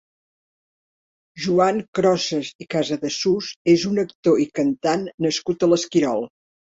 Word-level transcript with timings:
Joan 1.43 1.81
Crosas 1.99 2.49
i 2.65 2.65
Casadesús 2.75 3.49
és 3.73 3.83
un 3.91 4.03
actor 4.05 4.41
i 4.45 4.49
cantant 4.61 5.05
nascut 5.27 5.67
a 5.67 5.71
l'Esquirol. 5.71 6.27